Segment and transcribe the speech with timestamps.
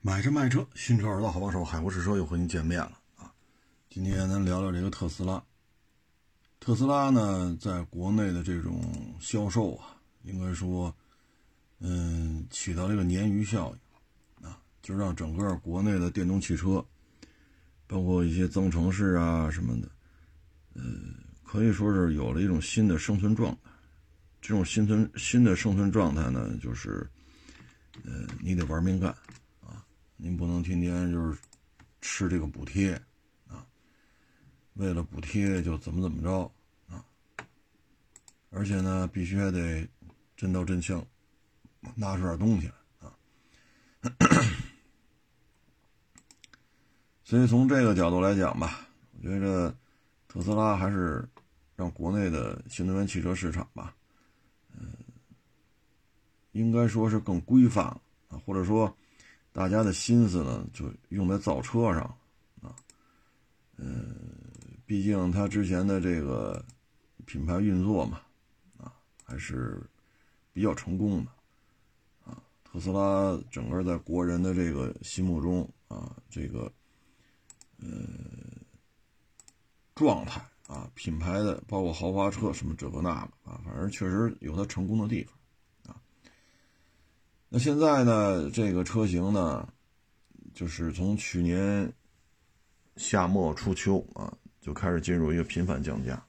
[0.00, 3.32] 买车卖车，新车耳朵好帮手，海阔试车又和您见面了啊！
[3.90, 5.42] 今天咱聊聊这个特斯拉。
[6.60, 8.80] 特斯拉呢，在国内的这种
[9.18, 10.94] 销售啊，应该说，
[11.80, 13.74] 嗯，起到这个鲶鱼效
[14.40, 16.84] 应啊，就让整个国内的电动汽车，
[17.88, 19.88] 包括一些增程式啊什么的，
[20.74, 20.82] 呃，
[21.42, 23.58] 可以说是有了一种新的生存状态。
[24.40, 27.04] 这种新存新的生存状态呢，就是，
[28.04, 29.12] 呃，你得玩命干。
[30.20, 31.38] 您不能天天就是
[32.00, 32.92] 吃这个补贴
[33.46, 33.64] 啊，
[34.74, 36.50] 为了补贴就怎么怎么着
[36.88, 37.04] 啊，
[38.50, 39.88] 而且呢，必须还得
[40.36, 41.06] 真刀真枪
[41.94, 43.14] 拿出点东西来啊。
[47.22, 49.72] 所以从这个角度来讲吧，我觉得
[50.26, 51.28] 特斯拉还是
[51.76, 53.94] 让国内的新能源汽车市场吧，
[54.76, 54.88] 嗯，
[56.50, 57.86] 应该说是更规范
[58.26, 58.92] 啊，或者说。
[59.58, 62.02] 大家的心思呢，就用在造车上，
[62.62, 62.76] 啊，
[63.76, 64.14] 嗯，
[64.86, 66.64] 毕竟他之前的这个
[67.26, 68.20] 品牌运作嘛，
[68.76, 69.82] 啊，还是
[70.52, 71.32] 比较成功的，
[72.24, 76.72] 啊，特斯拉整个在国人的这个心目中啊，这个
[77.80, 77.88] 呃
[79.96, 85.36] 状态啊，品牌的包括豪华车什么这个那个啊，反正确实有它成功的地方。
[87.50, 88.50] 那现在呢？
[88.50, 89.66] 这个车型呢，
[90.52, 91.90] 就是从去年
[92.96, 96.22] 夏末初秋啊，就开始进入一个频繁降价。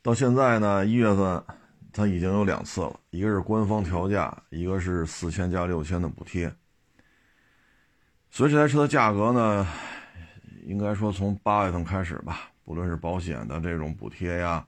[0.00, 1.44] 到现在呢，一月份
[1.92, 6.50] 它已经有两次了，一个是官方调价，一个是四千加六千的补贴。
[8.30, 9.68] 所以这台车的价格呢，
[10.64, 14.66] 应该说从八月份开始吧，不论是保险的这种补贴呀，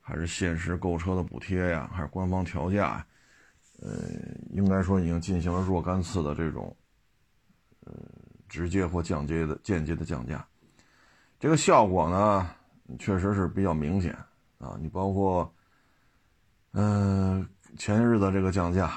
[0.00, 3.06] 还是限时购车的补贴呀，还是官方调价呀。
[3.82, 3.90] 呃，
[4.50, 6.76] 应该说已经进行了若干次的这种，
[7.86, 7.92] 呃，
[8.46, 10.46] 直接或降阶的间接的降价，
[11.38, 12.50] 这个效果呢，
[12.98, 14.12] 确实是比较明显
[14.58, 14.76] 啊。
[14.78, 15.50] 你包括，
[16.72, 18.92] 嗯，前些日子这个降价，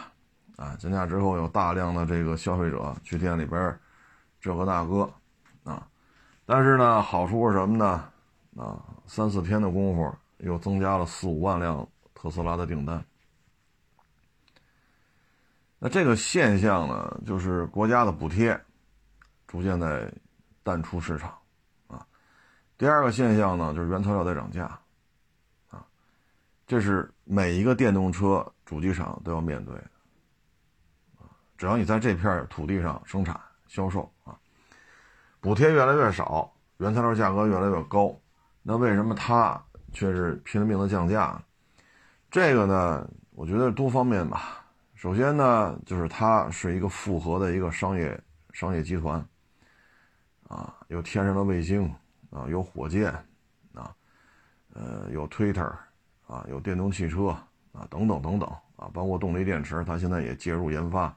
[0.57, 3.79] 啊，降价之后有大量的这个消费者去店里边
[4.41, 5.09] 这个那个，
[5.63, 5.87] 啊，
[6.45, 7.85] 但是呢，好处是什么呢？
[8.57, 13.03] 啊，三四天的功夫又增加了四五万辆特斯拉的订单。
[15.85, 18.57] 那这个现象呢，就是国家的补贴
[19.45, 20.09] 逐渐在
[20.63, 21.37] 淡出市场，
[21.87, 22.07] 啊，
[22.77, 24.79] 第二个现象呢，就是原材料在涨价，
[25.69, 25.85] 啊，
[26.65, 29.83] 这是每一个电动车主机厂都要面对的，
[31.19, 31.27] 啊，
[31.57, 34.39] 只要你在这片土地上生产销售啊，
[35.41, 38.17] 补贴越来越少，原材料价格越来越高，
[38.61, 39.61] 那为什么它
[39.91, 41.43] 却是拼了命的降价？
[42.31, 44.61] 这个呢，我觉得多方面吧。
[45.03, 48.17] 首先呢，就是它是一个复合的一个商业
[48.53, 49.19] 商业集团，
[50.47, 51.93] 啊，有天上的卫星，
[52.29, 53.11] 啊，有火箭，
[53.73, 53.93] 啊，
[54.73, 55.69] 呃，有 Twitter，
[56.25, 57.35] 啊，有电动汽车，
[57.73, 61.13] 啊，等等等等，啊，包括动力电池，它现在也介入研发，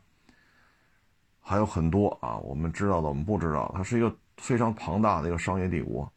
[1.41, 6.13] 还有很多啊，我们知道的，我们不知道，它是一个非常庞大的一个商业帝国。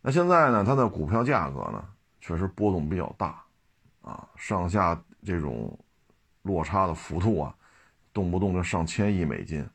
[0.00, 1.84] 那现在呢，它的股票价格呢，
[2.20, 3.42] 确实波动比较大，
[4.02, 5.76] 啊，上下这种。
[6.46, 7.54] 落差的幅度啊，
[8.12, 9.68] 动不动就上千亿美金。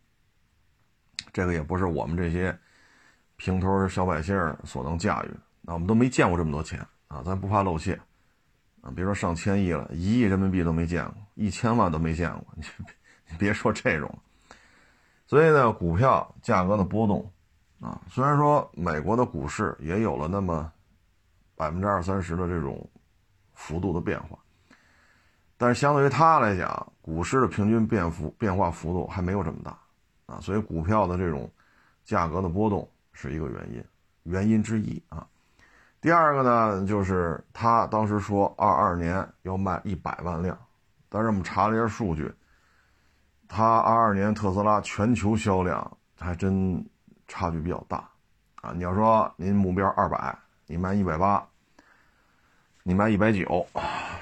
[1.34, 2.58] 这个也不是我们这些
[3.36, 5.32] 平头小百姓所能驾驭。
[5.62, 7.94] 那我们都没见过这么多钱啊，咱不怕露怯
[8.82, 8.92] 啊。
[8.96, 12.48] 别说上千亿了，一亿人民币都没见过，一千万都没见过。
[12.56, 12.64] 你
[13.30, 14.18] 你别说这种。
[15.28, 17.32] 所以呢，股票价格的波动
[17.80, 20.72] 啊，虽然说美国的股市也有了那么
[21.56, 22.90] 百分之二三十的这种
[23.54, 24.38] 幅度的变化。
[25.62, 29.78] 但是相对于它来讲，股市的平均变幅变化幅度还没有这么大，
[30.26, 31.48] 啊，所以股票的这种
[32.04, 33.86] 价格的波动是一个原因，
[34.24, 35.24] 原因之一啊。
[36.02, 40.58] 第二个呢，就是他当时说二二年要卖一百万辆，
[41.10, 42.34] 但是我们查了一下数据，
[43.48, 46.84] 他二二年特斯拉全球销量还真
[47.28, 48.10] 差距比较大，
[48.56, 50.36] 啊，你要说您目标二百，
[50.66, 51.48] 你卖一百八。
[52.84, 53.68] 你卖一百九，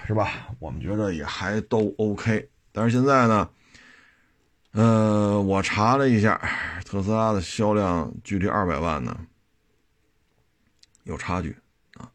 [0.06, 0.50] 是吧？
[0.60, 2.50] 我们觉得也还都 OK。
[2.74, 3.50] 但是现在呢，
[4.72, 6.40] 呃，我查了一下，
[6.84, 9.18] 特斯拉的销量距离二百万呢
[11.04, 11.58] 有差距
[11.94, 12.12] 啊，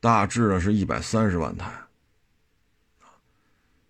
[0.00, 1.72] 大致呢是一百三十万台，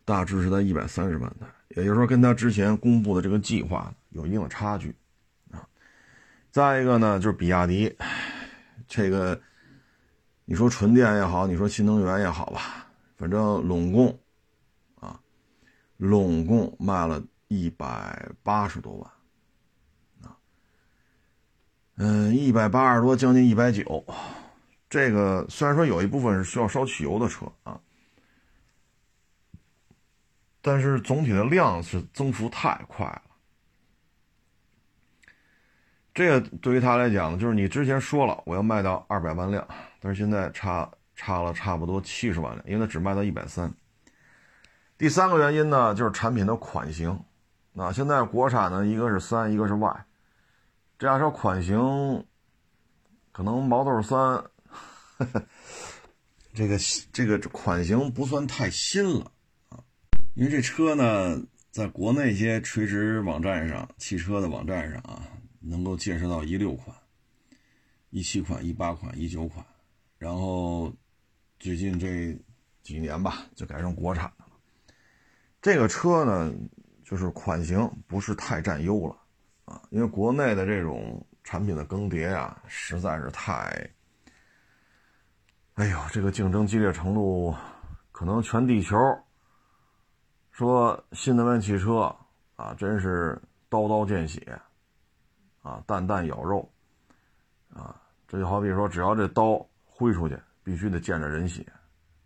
[0.04, 4.94] 大致是在一百三十万台，也就是说跟他之前公布的这个计划有一定的差距
[5.50, 5.66] 啊。
[6.52, 7.92] 再一个呢，就是比亚迪
[8.86, 9.40] 这个。
[10.44, 12.86] 你说纯电也好，你说新能源也好吧，
[13.16, 14.18] 反正拢共，
[15.00, 15.18] 啊，
[15.96, 19.10] 拢共卖了一百八十多万，
[20.22, 20.36] 啊，
[21.96, 24.04] 嗯，一百八十多，将近一百九。
[24.90, 27.80] 这个虽然说有一部分是需要烧汽油的车啊，
[30.60, 33.22] 但是总体的量是增幅太快了。
[36.14, 39.66] 这个对于他来讲呢，就是你之前说了我要卖到二百万辆，
[40.00, 43.72] 但是现在差差了差不多七十万辆，因为它只卖到一百三。
[44.98, 47.18] 第三个原因呢，就是产品的款型。
[47.72, 50.04] 那现在国产呢，一个是三，一个是 Y，
[50.98, 52.24] 这样说款型
[53.32, 54.44] 可能毛豆三。
[56.54, 56.76] 这个
[57.12, 59.32] 这个款型不算太新了
[59.70, 59.80] 啊，
[60.34, 65.22] 因为这车呢，在国内一些垂直网站上、汽车的网站上啊，
[65.62, 66.96] 能够介绍到一六款、
[68.10, 69.64] 一七款、一八款、一九款，
[70.18, 70.92] 然后
[71.58, 72.36] 最近这
[72.82, 74.52] 几年吧，就改成国产的了。
[75.60, 76.52] 这个车呢，
[77.04, 79.16] 就是款型不是太占优了
[79.64, 83.88] 啊，因为国内的这种产品的更迭啊，实在是太。
[85.74, 87.54] 哎呦，这个竞争激烈程度，
[88.10, 88.96] 可能全地球
[90.50, 92.14] 说新能源汽车
[92.56, 94.60] 啊，真是刀刀见血，
[95.62, 96.68] 啊，弹弹咬肉，
[97.72, 101.62] 啊，这就好比说，只要这刀挥出去，必须得见着人血，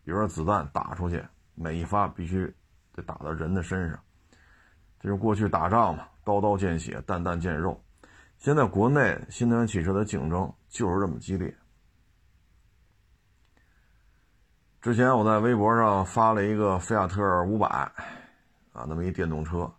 [0.02, 1.22] 比如说子弹打出去，
[1.54, 2.52] 每一发必须
[2.94, 3.98] 得打到人的身上，
[4.98, 7.78] 这是过去打仗嘛，刀刀见血，弹弹见肉。
[8.38, 11.54] 现在国内新能源汽车的竞争就是这么激烈。
[14.80, 17.66] 之前我在微博上发了一个菲亚特五百，
[18.72, 19.70] 啊，那么一电动车，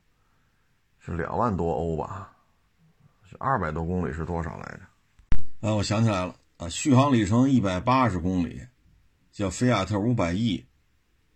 [1.00, 2.36] 是两万多欧吧，
[3.40, 5.68] 二百多公里是多少来着？
[5.68, 8.62] 啊，我想起来了，啊，续航里程一百八十公里，
[9.32, 10.66] 叫菲亚特五百 E，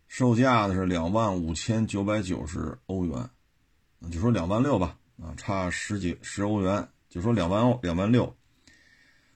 [0.08, 3.30] 售价呢是两万五千九百九十欧元，
[4.12, 8.36] 就说两万六吧，啊，差十几十欧元，就说两万欧两万六，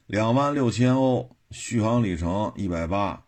[0.05, 3.23] 两万六千欧，续航里程一百八。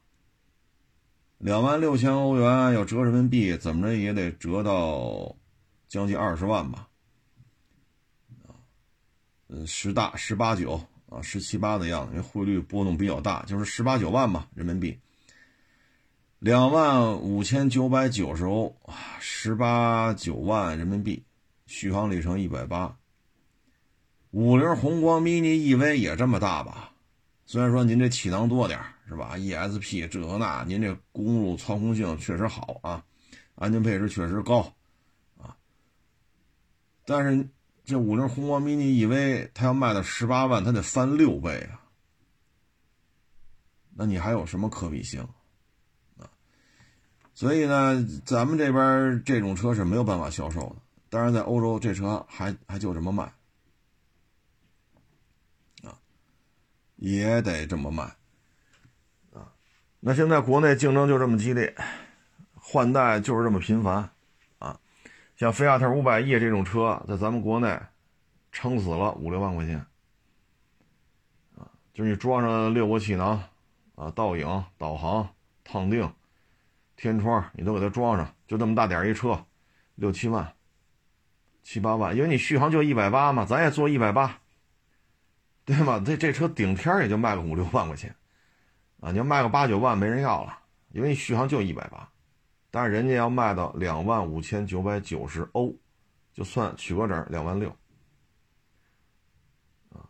[1.40, 5.36] 两万六千欧元要折人民币，怎么着也得折到
[5.88, 6.87] 将近二十万吧？
[9.48, 15.00] 啊，呃，十大十八九啊，十七八的样子，因为汇率波动比较大，就是十八九万吧，人民币。
[16.40, 21.24] 两万五千九百九十欧啊，十八九万人民币，
[21.66, 22.98] 续航里程一百八。
[24.32, 26.92] 五菱宏光 mini EV 也这么大吧？
[27.46, 33.04] 虽然说您这气囊多点是吧？ESP 这个那，您这公路操控性确实好啊，
[33.56, 34.74] 安全配置确实高
[35.38, 35.56] 啊。
[37.06, 37.50] 但是
[37.88, 41.80] 这五菱宏光 mini EV 它要卖到十八万，它得翻六倍啊。
[43.96, 45.26] 那你还有什么可比性
[46.18, 46.28] 啊？
[47.34, 50.76] 所以呢，咱们这边这种车是没有办法销售的。
[51.10, 53.24] 当然，在欧洲这车还还就这么卖
[55.84, 55.98] 啊。
[56.98, 58.04] 也得这么卖，
[59.32, 59.48] 啊，
[60.02, 61.74] 那现在国内竞争就这么激烈，
[62.54, 64.12] 换代就是这么频繁，
[65.38, 67.80] 像菲亚特五百 E 这种车，在咱们国内
[68.52, 69.78] 撑死了五六万块钱，
[71.56, 73.42] 啊，就是你装上六个气囊，
[73.96, 75.30] 啊，倒影、导航、
[75.64, 76.12] 烫定、
[76.96, 79.46] 天窗，你都给它装上，就这么大点一车，
[79.96, 80.52] 六七万、
[81.62, 84.40] 七八万，因为你续航就一百八嘛，咱也做一百八。
[85.64, 86.02] 对吧？
[86.04, 88.16] 这这车顶天也就卖个五六万块钱，
[89.02, 90.58] 啊，你要卖个八九万没人要了，
[90.94, 92.10] 因为你续航就一百八，
[92.70, 95.76] 但是人家要卖到两万五千九百九十欧，
[96.34, 97.70] 就算取个整两万六，
[99.90, 100.04] 啊，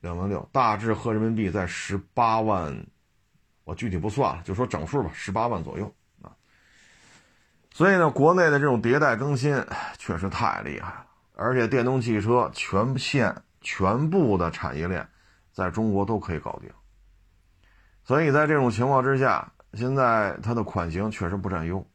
[0.00, 2.86] 两万六，大致合人民币在十八万，
[3.64, 6.30] 我具体不算了，就说整数吧，十八万左右啊。
[7.72, 9.64] 所以呢，国内的这种迭代更新
[9.98, 13.42] 确实太厉害了，而且电动汽车全线。
[13.62, 15.06] 全部的产业链
[15.52, 16.70] 在中国都可以搞定，
[18.02, 21.86] 所以在这种情况之下，现在它的款型确实不占优。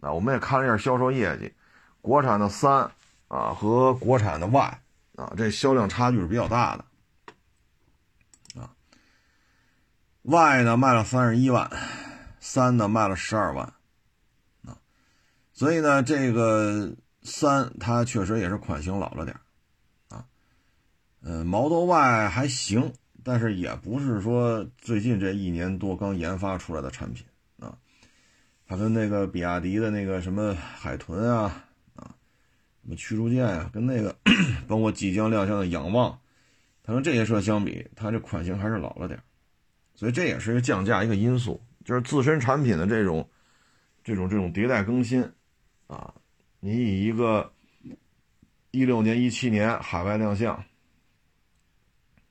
[0.00, 1.52] 啊，我们也看了一下销售业绩，
[2.00, 2.90] 国产的三
[3.28, 4.80] 啊和国产的 Y
[5.16, 6.84] 啊，这销量差距是比较大的。
[8.62, 8.72] 啊
[10.22, 11.70] ，Y 呢卖了三十一万，
[12.40, 13.74] 三呢卖了十二万，
[14.64, 14.78] 啊，
[15.52, 19.36] 所以呢，这个三它确实也是款型老了点
[20.08, 20.24] 啊
[21.20, 27.24] 嗯，毛豆 Y 还行，但是也不是说最近这一年多刚研发出来的产品
[27.58, 27.76] 啊。
[28.66, 31.64] 它跟那个比亚迪的那个什么海豚啊
[31.96, 32.14] 啊，
[32.82, 34.14] 什么驱逐舰啊，跟那个
[34.68, 36.16] 包括即将亮相的仰望，
[36.84, 39.20] 它跟这些车相比，它这款型还是老了点
[39.94, 43.28] 所以这也是一个降价一个因素，就是自身产品的这种
[44.04, 45.20] 这种这种迭代更新
[45.88, 46.14] 啊，
[46.60, 47.52] 你以一个
[48.70, 50.64] 一六年、一七年海外亮相，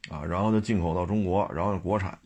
[0.10, 2.18] 啊，然后就进口到中国，然后国产，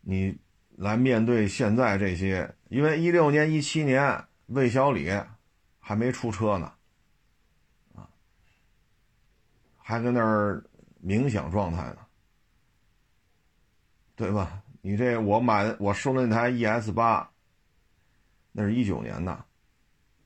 [0.00, 0.36] 你
[0.76, 5.10] 来面对现在这些，因为一六年、一七年魏小李
[5.80, 6.72] 还没出车呢，
[7.94, 8.08] 啊，
[9.76, 10.62] 还跟那儿
[11.04, 11.98] 冥想状态呢，
[14.14, 14.62] 对吧？
[14.80, 17.28] 你这我买我收的那台 ES 八，
[18.52, 19.32] 那是一九年的，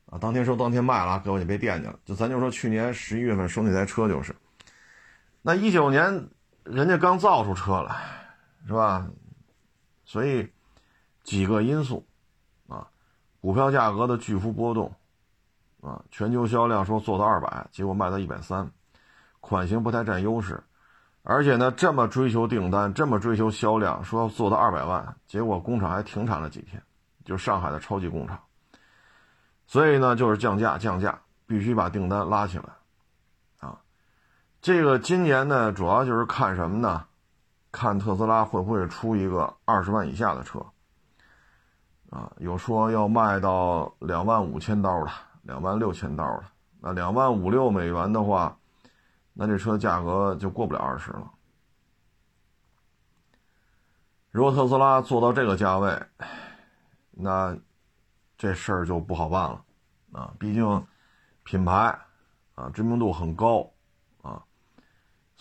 [0.05, 1.99] 啊，当天收当天卖了，各位就别惦记了。
[2.05, 4.35] 就咱就说去年十一月份收那台车就是，
[5.41, 6.29] 那一九年
[6.63, 7.95] 人家刚造出车来，
[8.67, 9.07] 是吧？
[10.05, 10.51] 所以
[11.23, 12.05] 几个因素，
[12.67, 12.87] 啊，
[13.39, 14.93] 股票价格的巨幅波动，
[15.81, 18.69] 啊，全球销量说做到二百，结果卖到一百三，
[19.39, 20.61] 款型不太占优势。
[21.23, 26.81] 而且呢，这么追求订单，这么追求销量，说要做到二百万，结果工厂还停产了几天，
[27.23, 28.39] 就上海的超级工厂。
[29.67, 32.65] 所以呢，就是降价，降价，必须把订单拉起来，
[34.61, 37.03] 这个今年呢，主要就是看什么呢？
[37.71, 40.63] 看特斯拉会不会出一个二十万以下的车，
[42.11, 46.43] 啊，有说要卖到两万五千刀的，两万六千刀的，
[46.79, 48.55] 那两万五六美元的话。
[49.33, 51.31] 那这车价格就过不了二十了。
[54.29, 55.97] 如果特斯拉做到这个价位，
[57.11, 57.57] 那
[58.37, 59.63] 这事儿就不好办了
[60.11, 60.33] 啊！
[60.37, 60.85] 毕竟
[61.43, 61.97] 品牌
[62.55, 63.70] 啊知名度很高，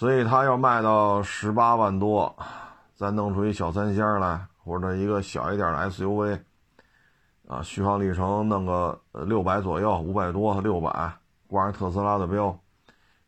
[0.00, 2.34] 所以它要卖到十八万多，
[2.94, 6.40] 再弄出一小三厢来，或者一个小一点的 SUV
[7.46, 11.12] 啊，续航里程弄个六百左右，五百多六百，
[11.46, 12.58] 挂上特斯拉的标。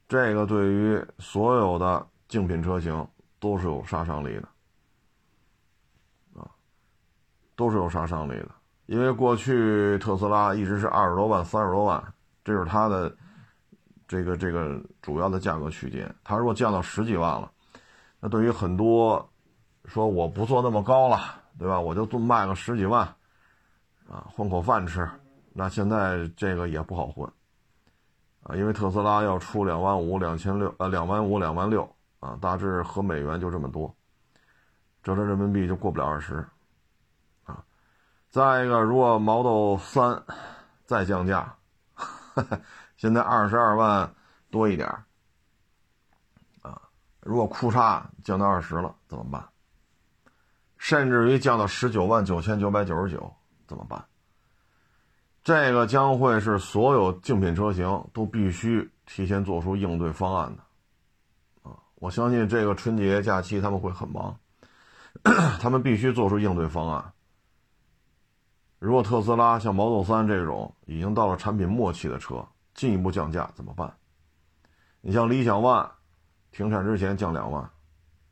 [0.09, 3.07] 这个对于所有的竞品车型
[3.39, 4.49] 都是有杀伤力的，
[6.41, 6.49] 啊，
[7.55, 8.49] 都是有杀伤力的。
[8.87, 12.03] 因为过去特斯拉一直是二十多万、三十多万，
[12.43, 13.15] 这是它的
[14.13, 16.15] 这个这个主要的价格区间。
[16.23, 17.51] 它如果降到十几万了，
[18.21, 19.27] 那对于很多
[19.87, 21.81] 说我不做那么高了，对吧？
[21.81, 23.07] 我就做卖个十几万，
[24.07, 25.09] 啊，混口饭吃。
[25.55, 27.27] 那现在这个也不好混。
[28.43, 31.89] 啊，因为特斯拉要出两万五、两千六，呃，两万五、两万六，
[32.21, 33.95] 啊，大致和美元就这么多，
[35.03, 36.45] 折成人民币就过不了二十，
[37.45, 37.65] 啊，
[38.29, 40.23] 再一个，如果 Model 三
[40.85, 41.57] 再降价，
[41.95, 42.61] 哈 哈
[43.03, 44.15] 现在二十二万
[44.49, 44.89] 多一点
[46.63, 46.81] 啊，
[47.19, 49.45] 如果库差降到二十了怎么办？
[50.79, 53.35] 甚至于降到十九万九千九百九十九
[53.67, 54.05] 怎么办？
[55.43, 64.39] 这个将会是所有竞品车型都必须提前做出应对方案的，啊，我相信这个春节假期他们会很忙，
[65.61, 67.13] 他们必须做出应对方案。
[68.79, 73.93] 如果特斯拉像 Model 3这种已经到了产品末期的车，进一步降价怎么办？
[75.01, 75.91] 你像理想 ONE
[76.53, 77.71] 停产之前降两万，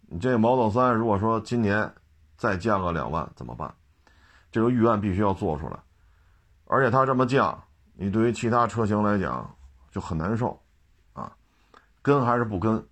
[0.08, 1.92] 你这 Model 3如果说今年
[2.36, 3.74] 再降个两万怎么办？
[4.52, 5.78] 这个预案必须要做出来。
[6.66, 7.62] 而且它这么降，
[7.94, 9.56] 你对于其他车型来讲
[9.90, 10.60] 就很难受，
[11.12, 11.36] 啊，
[12.02, 12.86] 跟还是不跟？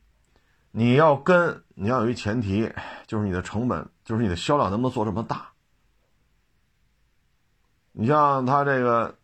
[0.71, 2.73] 你要跟，你要有一前提，
[3.07, 5.49] 就是你的成本，就是你的销量能不能做这么大？
[7.93, 9.17] 你像它这个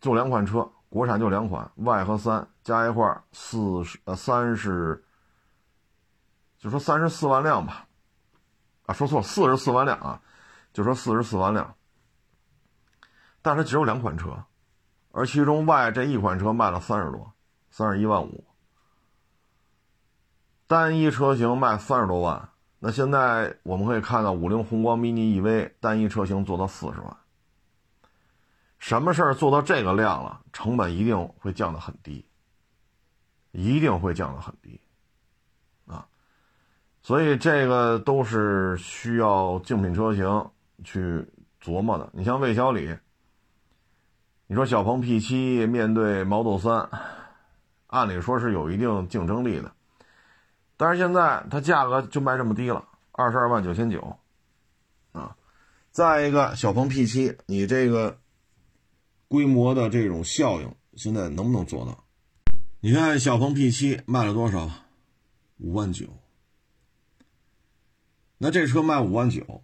[0.00, 5.04] 就两款车，国产就两款，Y 和三加一块四十呃三十，
[6.58, 7.86] 就说三十四万辆吧，
[8.86, 10.20] 啊，说错了，四十四万辆啊，
[10.72, 11.74] 就说四十四万辆。
[13.42, 14.44] 但是只有两款车，
[15.12, 17.32] 而其中 Y 这一款车卖了三十多，
[17.70, 18.44] 三十一万五，
[20.66, 22.48] 单一车型卖三十多万。
[22.78, 27.16] 那现在我们可以看到，五菱宏光 mini EV 单一车型做到四十万。
[28.86, 32.24] 什么事儿做到这个量了，成本一定会降得很低，
[33.50, 34.80] 一定会降得很低，
[35.86, 36.06] 啊，
[37.02, 40.50] 所以这个都是需要竞品车型
[40.84, 41.26] 去
[41.60, 42.08] 琢磨的。
[42.12, 42.96] 你像魏小李。
[44.46, 46.88] 你说小鹏 P7 面对 Model 3，
[47.88, 49.72] 按理说是有一定竞争力的，
[50.76, 54.16] 但是现在它价格就卖这么低了，二十二万九千九，
[55.10, 55.36] 啊，
[55.90, 58.16] 再一个小鹏 P7，你这个
[59.28, 62.04] 规模的这种效应，现在能不能做到？
[62.80, 64.70] 你看小鹏 P7 卖了多少？
[65.58, 66.06] 五万九，
[68.38, 69.62] 那这车卖五万九。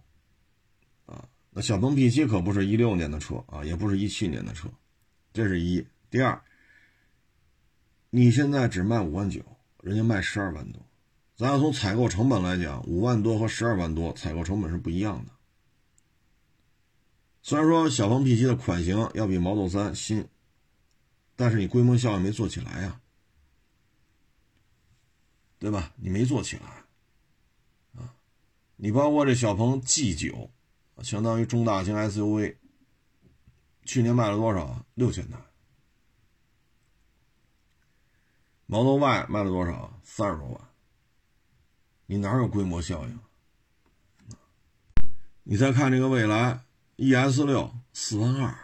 [1.05, 4.67] 啊那小鹏 P7 可不是一六年的车啊，也不是一七年的车，
[5.31, 5.85] 这是一。
[6.09, 6.41] 第二，
[8.09, 9.41] 你现在只卖五万九，
[9.81, 10.81] 人家卖十二万多，
[11.35, 15.31] 咱要从采购成本来讲，五万多和十二万多采购成本是不一样的。
[17.45, 20.25] 虽然说小鹏 P7 的款型要比 Model 3新，
[21.35, 23.01] 但是你规模效应没做起来呀，
[25.59, 25.91] 对吧？
[25.97, 28.15] 你没做起来啊！
[28.77, 30.49] 你包括这小鹏 G 九，
[31.01, 32.55] 相当于中大型 SUV，
[33.83, 34.85] 去年卖了多少？
[34.93, 35.37] 六千台。
[38.67, 39.99] Model Y 卖了多少？
[40.01, 40.61] 三十多万。
[42.05, 43.19] 你哪有规模效应？
[45.43, 46.63] 你再看这个蔚来
[47.03, 48.55] ES 六四万二，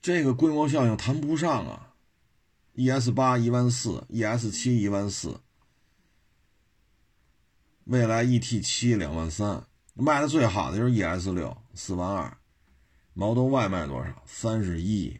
[0.00, 1.94] 这个规模效应谈不上啊。
[2.74, 5.40] ES 八一万四，ES 七一万四，
[7.86, 9.64] 蔚来 ET 七两万三，
[9.94, 12.38] 卖的最好的就是 ES 六四万二
[13.14, 14.22] ，Model Y 卖多少？
[14.24, 15.18] 三十一。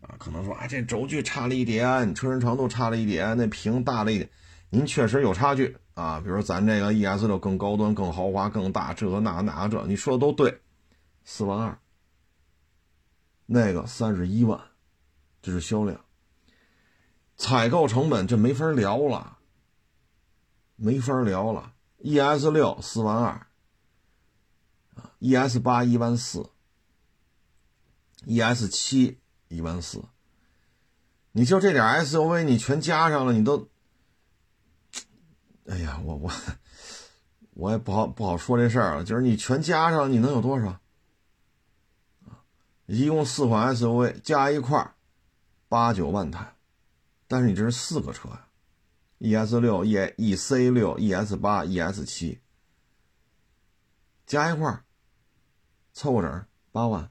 [0.00, 4.28] 啊，可能说啊，这轴距差了一点，车身长度差了一点，那屏大了一点，
[4.70, 6.20] 您确实有差距啊。
[6.20, 10.60] 比如咱这个 ES 六更高端、更豪华、更大，这那那这，你说的都对，
[11.24, 11.78] 四万二，
[13.46, 14.60] 那个三十一万，
[15.40, 16.04] 这是销量。
[17.36, 19.38] 采购成本这没法聊了，
[20.76, 21.72] 没法聊了。
[22.02, 23.46] ES 六四万二
[25.20, 26.50] ，ES 八一万四
[28.26, 30.04] ，ES 七一万四。
[31.32, 33.68] 你就这点 SUV，你全加上了，你都，
[35.68, 36.32] 哎呀，我我
[37.50, 39.04] 我也不好不好说这事儿了。
[39.04, 40.80] 就是你全加上，你能有多少？
[42.86, 44.94] 一共四款 SUV 加一块
[45.68, 46.54] 八九万台。
[47.26, 48.46] 但是你这是四个车呀
[49.18, 52.40] ，ES 六、E EC 六、ES 八、ES 七，
[54.26, 54.82] 加一块
[55.92, 57.10] 凑个整八万。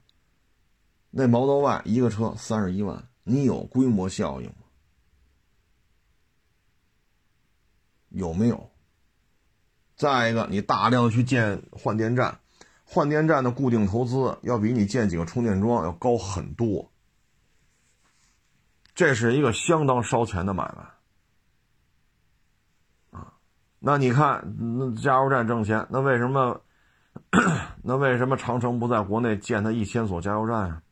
[1.10, 4.67] 那 Model Y 一个车三十一万，你有规模效应吗？
[8.10, 8.70] 有没有？
[9.96, 12.38] 再一个，你大量的去建换电站，
[12.84, 16.92] 换电站的固定投资要比你建几个充电桩要高很多。
[18.94, 20.72] 这是一个相当烧钱的买
[23.12, 23.34] 卖，啊，
[23.80, 26.60] 那你看，那加油站挣钱，那为什么，
[27.82, 30.82] 那为什么长城不在国内建它一千所加油站啊？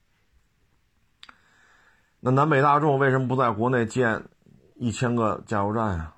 [2.18, 4.24] 那南北大众为什么不在国内建
[4.74, 6.14] 一千个加油站呀？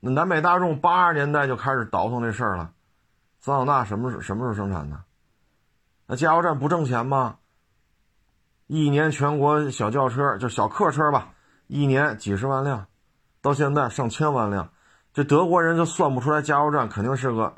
[0.00, 2.72] 那南北大众八十年代就开始倒腾这事儿了，
[3.40, 5.00] 桑塔纳什么时什么时候生产的？
[6.06, 7.38] 那加油站不挣钱吗？
[8.66, 11.34] 一年全国小轿车就小客车吧，
[11.66, 12.86] 一年几十万辆，
[13.40, 14.70] 到现在上千万辆，
[15.12, 17.54] 这德国人就算不出来加油站肯定是个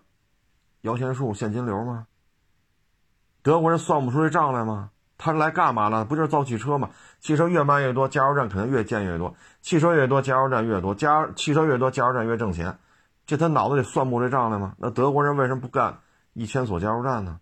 [0.83, 2.07] 摇钱树、现金流吗？
[3.42, 4.90] 德国人算不出这账来吗？
[5.22, 6.02] 他来干嘛了？
[6.06, 6.88] 不就是造汽车吗？
[7.20, 12.78] 汽车越卖越多，加油站肯定越建越多，汽车越多，加油站越多，加汽车越多，加油站越挣钱，
[13.26, 14.74] 这他脑子里算不这账来吗？
[14.78, 15.98] 那德国人为什么不干
[16.33, 17.38] 一千所加油站呢？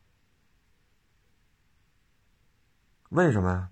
[3.10, 3.68] 为什么呀？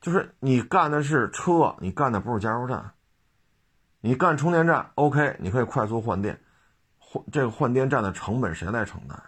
[0.00, 2.92] 就是你干的是车，你干的不是加油站。
[4.00, 6.40] 你干充电站，OK，你可以快速换电，
[6.98, 9.20] 换这个换电站的成本谁来承担？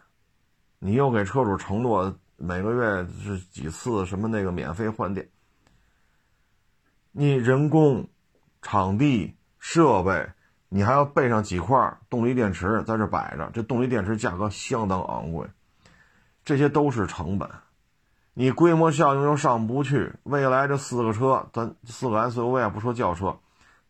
[0.79, 5.29] 你又给车主承诺每个月是几次什么那个免费换电？
[7.13, 8.09] 你人工、
[8.61, 10.29] 场地、设备，
[10.69, 15.49] 你还要备上几块动力电池在这摆着，这动力电池价格相当昂贵，
[16.45, 17.49] 这些都是成本。
[18.35, 23.39] 你规模效应又上不去，未来这四个车，咱四个 SUV 啊，不说轿车，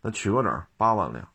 [0.02, 1.26] 咱取个整，八万辆，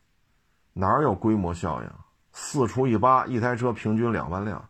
[0.72, 1.90] 哪有规模效应？
[2.32, 4.64] 四除以八，一台车平均两万辆。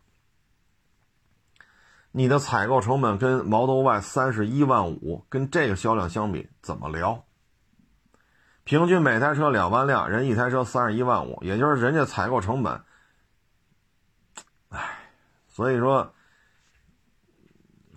[2.11, 7.23] 你的采购成本跟 Model Y 三十一万五，跟这个销量相比，怎么聊？
[8.63, 12.81] 平均每台车两万辆，人一台车三十一万五，也就是人家采购成本，
[14.69, 14.79] 唉，
[15.47, 16.13] 所以说。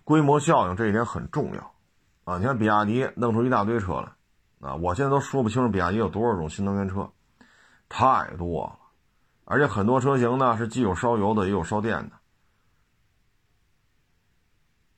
[0.06, 1.74] 规模效应这一点很重要，
[2.24, 7.10] 啊，你看比亚迪弄出一大堆车来，啊，我现在都说不清楚比亚迪有多少种新能源车，
[7.88, 8.78] 太多了，
[9.46, 12.16] 而且很多车型呢是既有烧油的也有烧电的，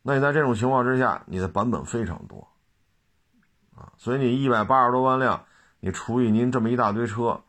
[0.09, 2.47] 那你在这种情况之下，你的版本非常多，
[3.75, 5.45] 啊，所以你一百八十多万辆，
[5.81, 7.42] 你除以您这么一大堆车，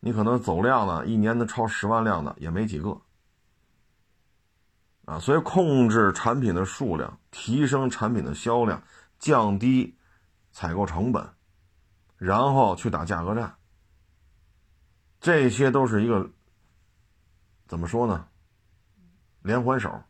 [0.00, 3.00] 你可能走量呢一年能超十万辆的也没几个。
[5.04, 8.82] 啊，所以控制产品的数量，提升产品的销量，
[9.20, 9.96] 降低
[10.50, 11.24] 采购成本，
[12.16, 13.54] 然后去打价格战，
[15.20, 16.28] 这些都是一个
[17.68, 18.26] 怎么说呢？
[19.42, 20.02] 连环手。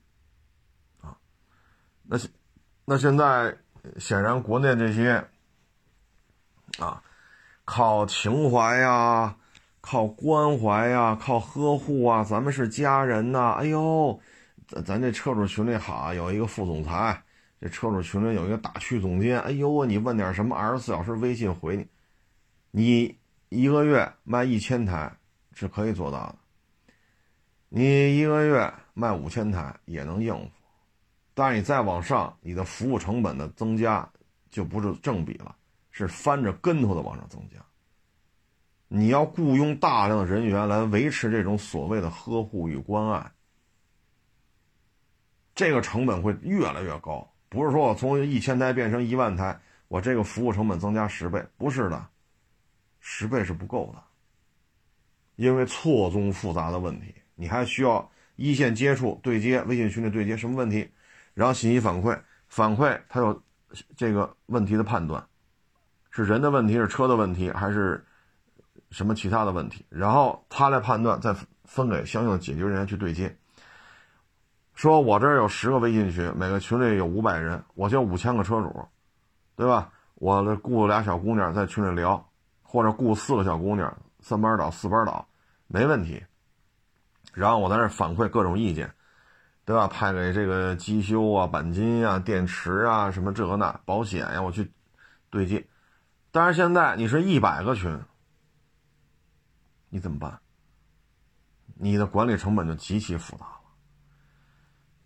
[2.13, 2.29] 那现
[2.85, 3.57] 那现在
[3.97, 5.25] 显然国内这些
[6.81, 7.01] 啊，
[7.65, 9.37] 靠情怀呀，
[9.81, 14.21] 靠关怀呀，靠呵护啊，咱们是家人呐，哎呦。
[14.67, 17.21] 咱咱这车主群里好，有一个副总裁，
[17.61, 19.41] 这车主群里有一个大区总监。
[19.41, 21.89] 哎呦你问点什么，二十四小时微信回你。
[22.71, 23.19] 你
[23.49, 25.13] 一个月卖一千台
[25.53, 26.37] 是可以做到的，
[27.69, 30.51] 你一个月卖五千台也能应付，
[31.35, 34.09] 但是你再往上，你的服务成本的增加
[34.51, 35.55] 就不是正比了，
[35.91, 37.57] 是翻着跟头的往上增加。
[38.89, 43.31] 你要雇佣大量的人员来维持这种所谓的呵护与关爱，
[45.55, 47.27] 这个成本会越来越高。
[47.49, 52.05] 不是说我从一千台变成一万台，我这个服务成本增加十倍，不是的，
[52.99, 54.03] 十倍是不够的，
[55.37, 60.91] 因为错综复杂的问题，你还需要一线接触对接，微信群里对接什么问题，
[61.41, 63.43] 然后信息反馈，反馈它有
[63.97, 65.25] 这个问题的判断，
[66.11, 68.05] 是人的问题，是车的问题，还是？
[68.91, 73.39] 什么其他的问题，然后他来判断，再分给相应的解决人员去对接。
[74.75, 78.85] 说我这儿有十个微信群，每个群里有五百人，我就五千个车主，
[79.55, 79.93] 对吧？
[80.17, 82.29] 我这雇俩小姑娘在群里聊，
[82.63, 85.25] 或者雇四个小姑娘，三班倒四班倒，
[85.69, 86.21] 没问题。
[87.33, 88.93] 然后我在这反馈各种意见，
[89.71, 89.87] 对吧？
[89.87, 94.69] 派给这个机修啊、钣金啊、电池啊、什么这个那、保险呀，我去
[95.31, 95.65] 对接。
[96.33, 97.97] 但是现在你是一百个群。
[99.89, 100.41] 你怎么办？
[101.77, 103.61] 你的管理成本就极其复杂了。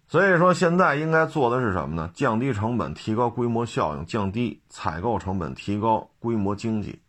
[0.07, 2.11] 所以说，现在应该做的是什么呢？
[2.15, 7.03] 降低成本，提高规模效应，降低采购成本，提高规模经济。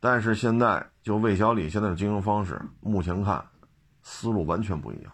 [0.00, 3.44] 但是现在，就魏小李现在的经营方式，目前看
[4.02, 5.12] 思路完全不一样。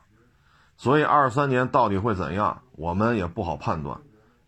[0.84, 3.98] 所以，二三年到底会怎样，我们也不好判断。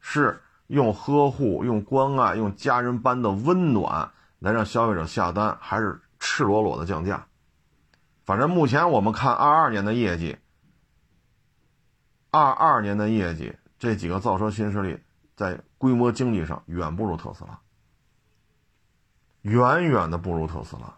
[0.00, 6.00] 是用呵护、用关爱、用家人般的温暖来让消费者下单，还是？
[6.18, 7.26] 赤裸裸的降价，
[8.24, 10.38] 反正目前我们看二二年的业绩，
[12.30, 14.98] 二二年的业绩，这几个造车新势力
[15.36, 17.60] 在规模经济上远不如特斯拉，
[19.42, 20.94] 远远的不如特斯拉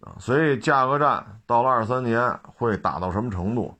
[0.00, 0.16] 啊！
[0.18, 3.74] 所以价格战到了二三年会打到什么程度，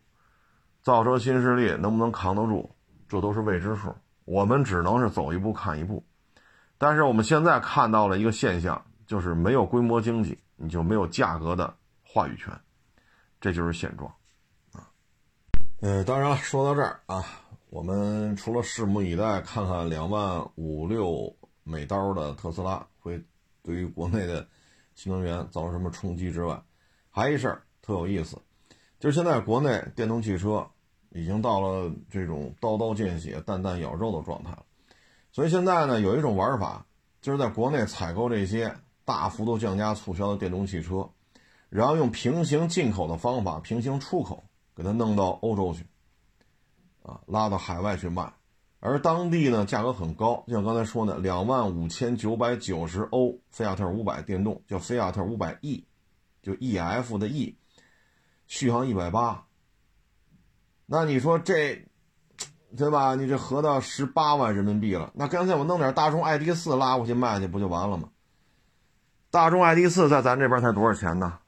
[0.82, 2.70] 造车新势力能不能扛得住，
[3.08, 3.94] 这都是未知数。
[4.24, 6.04] 我们只能是走一步看一步，
[6.76, 8.82] 但是我们现在看到了一个现象。
[9.08, 12.52] 就是没有规模经济，你就没有价格的话语权，
[13.40, 14.12] 这就是现状，
[14.74, 14.84] 啊，
[15.80, 17.24] 呃，当然了，说到这儿啊，
[17.70, 23.18] 我们除了拭目以待，看看两万五六美刀的特斯拉会
[23.62, 24.46] 对于国内的
[24.98, 26.60] 新能源造成什么冲击之外，
[27.08, 28.36] 还一事儿特有意思，
[28.98, 30.68] 就是现在国内电动汽车
[31.10, 34.64] 已经到了这种刀刀见血、弹弹咬肉的状态了，
[35.30, 36.84] 所以现在呢，有一种玩法，
[37.20, 38.74] 就是在国内采购这些。
[39.04, 41.08] 大幅度降价促销的电动汽车，
[41.70, 44.44] 然后用平行进口的方法，平行出口，
[44.76, 45.86] 给它弄到欧洲去，
[47.02, 48.30] 啊，拉到海外去卖，
[48.80, 55.84] 而当地呢价格很高，就像刚才说的，两万五千九百九十欧，菲亚特五百电动叫菲亚特五百 E，
[56.42, 57.56] 就 EF 的 E，
[58.46, 59.44] 续航一百八，
[60.86, 61.84] 那你说这，
[62.76, 63.14] 对吧？
[63.14, 68.10] 你这合到十八万人民币了，那刚才我弄点大众 ID 四拉过去卖去不就完了吗？
[69.30, 71.38] 大众 ID.4 在咱这边才多少钱呢？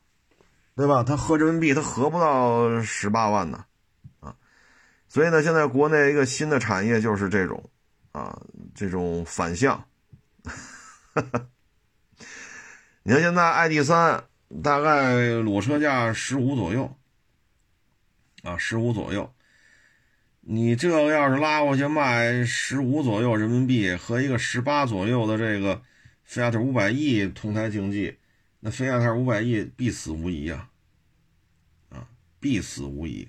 [0.76, 1.02] 对吧？
[1.02, 3.64] 它合人民币，它合不到十八万呢，
[5.10, 7.68] 所以呢，现在国内一个新的产业就是这种，
[8.12, 8.40] 啊，
[8.74, 9.84] 这种反向。
[13.02, 14.22] 你看现在 ID.3
[14.62, 16.96] 大概裸车价十五左右，
[18.44, 19.34] 啊，十五左右。
[20.42, 25.82] 你这个要是拉过去卖十五左右人民币，和一个十八左右的这个。
[26.22, 28.16] 菲亚特五百 E 同台竞技，
[28.60, 30.68] 那菲亚特五百 E 必死无疑呀，
[31.88, 32.06] 啊，
[32.38, 33.28] 必死无疑，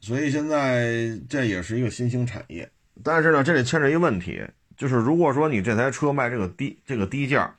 [0.00, 2.70] 所以现在这也是一个新兴产业。
[3.04, 4.42] 但是呢，这里牵扯一个问题，
[4.76, 7.54] 就是如果说你这台车卖这个低这个低价，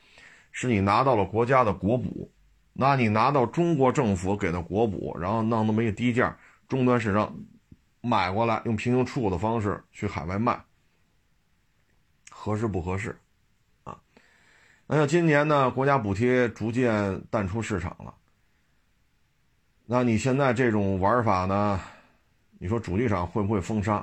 [0.51, 2.31] 是你拿到了国家的国补，
[2.73, 7.35] 那你拿到中国政府给的国补，然后弄那么一个低价，终端市场
[8.01, 10.59] 买过来，用平行出口的方式去海外卖，
[12.29, 13.17] 合适不合适
[13.83, 13.97] 啊？
[14.87, 18.13] 那像今年呢，国家补贴逐渐淡出市场了。
[19.85, 21.79] 那你现在这种玩法呢？
[22.61, 23.95] 你说主机厂会不会封杀？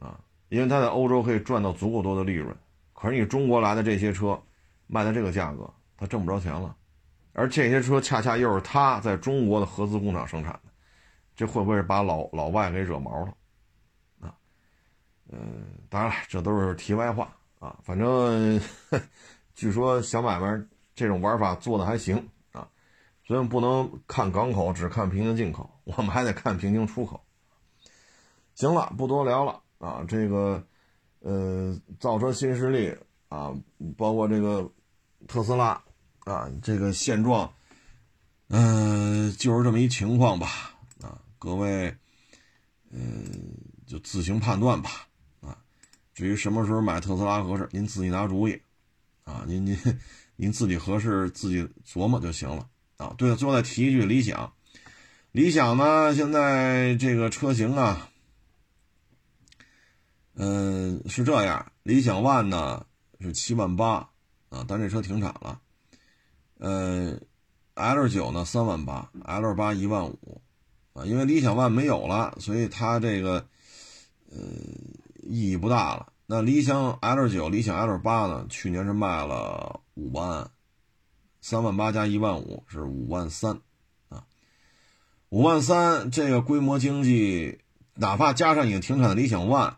[0.00, 2.52] 啊，因为他在欧洲可以赚到足够多的利润，
[2.92, 4.36] 可是你中国来的这些车
[4.88, 6.74] 卖的这个价格，他挣不着钱了。
[7.32, 10.72] 而这些车恰恰又是他在中国的合资工厂生产的，
[11.36, 13.34] 这会不会是把老老外给惹毛了？
[14.20, 14.34] 啊，
[15.30, 18.60] 嗯，当然了，这都是题外话啊，反正。
[19.54, 20.60] 据说小买卖
[20.96, 22.28] 这种玩法做的还行，
[23.26, 27.24] 所以不能看港口只看平行进口，我们还得看平行出口。
[28.54, 30.64] 行了，不多聊了啊，这个
[31.20, 32.94] 呃，造车新势力
[33.28, 33.52] 啊，
[33.96, 34.70] 包括这个
[35.26, 35.82] 特斯拉
[36.20, 37.52] 啊，这个现状，
[38.48, 41.96] 嗯，就是这么一情况吧，啊，各位，
[42.90, 43.56] 嗯，
[43.86, 45.08] 就自行判断吧，
[45.40, 45.58] 啊，
[46.14, 48.60] 至于什么时候买特斯拉合适，您自己拿主意，
[49.24, 49.76] 啊，您您
[50.36, 54.52] 您自己合适自己琢磨就行了，啊，对了，最后再提一句，理想，
[55.32, 58.08] 理想呢，现在这个车型啊。
[60.36, 62.86] 嗯，是这样，理想 ONE 呢
[63.20, 64.08] 是七万八
[64.48, 65.60] 啊，但这车停产了。
[66.58, 67.16] 呃
[67.74, 70.40] ，L 九呢三万八，L 八一万五
[70.92, 73.46] 啊，因为理想 ONE 没有了，所以它这个
[74.30, 74.38] 呃
[75.22, 76.12] 意义不大了。
[76.26, 80.50] 那理想 L 九、理想 L 八呢，去年是卖了五万，
[81.46, 83.60] 三万八加一万五是五万三
[84.08, 84.24] 啊，
[85.28, 87.58] 五万三这个规模经济，
[87.96, 89.74] 哪怕加上已经停产的理想 ONE。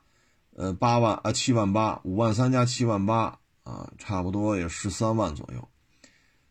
[0.55, 5.69] 呃，八万啊，七万八，五万三加七万八啊，差不多也十三万左右。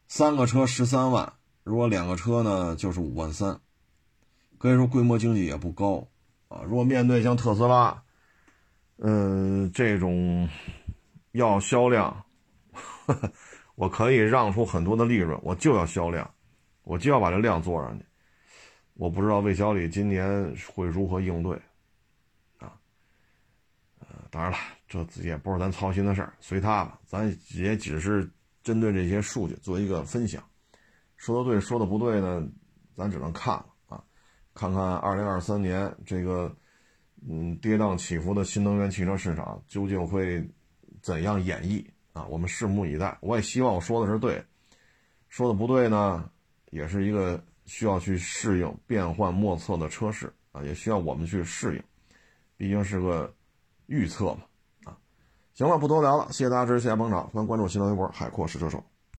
[0.10, 1.32] 三个车十三万，
[1.64, 3.62] 如果两个车呢，就是五万三。
[4.58, 6.10] 可以说规模经济也不高
[6.50, 6.64] 啊。
[6.66, 8.04] 如果面对像特斯拉，
[8.98, 10.50] 嗯，这种
[11.32, 12.26] 要销量，
[13.76, 16.30] 我可以让出很多的利润，我就要销量，
[16.84, 18.06] 我就要把这量做上去。
[18.94, 21.54] 我不知道魏小李今年会如何应对。
[22.58, 22.72] 啊，
[24.00, 24.58] 呃当然了，
[24.88, 27.00] 这也不是咱操心的事儿，随他吧。
[27.06, 28.30] 咱也只是
[28.64, 30.42] 针对这些数据做一个分享，
[31.18, 32.48] 说的对，说的不对呢，
[32.96, 34.04] 咱只能看了啊，
[34.54, 36.56] 看看二零二三年这个
[37.28, 40.50] 嗯跌宕起伏的新能源汽车市场究竟会
[41.02, 41.86] 怎样演绎
[42.16, 42.26] 啊？
[42.26, 43.16] 我们拭目以待。
[43.22, 44.44] 我也希望我说的是对，
[45.30, 46.28] 说的不对呢，
[46.72, 51.84] 也是一个需要去适应变幻莫测的车市啊，也需要我们去适应，
[52.58, 53.32] 毕竟是个。
[53.88, 54.40] 预测嘛，
[54.86, 54.98] 啊，
[55.54, 58.84] 行了，不多聊了，谢谢大家支持，谢谢捧场，欢迎关注新浪微博海阔试车手。